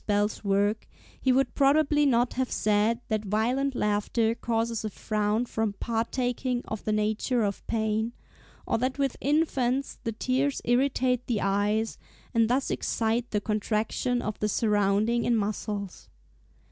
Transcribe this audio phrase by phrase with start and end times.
[0.07, 0.87] Bell's work,
[1.21, 3.03] he would probably not have said (s.
[3.07, 8.13] 101) that violent laughter causes a frown from partaking of the nature of pain;
[8.65, 9.99] or that with infants (s.
[10.03, 11.99] 103) the tears irritate the eyes,
[12.33, 16.09] and thus excite the contraction of the surrounding in muscles.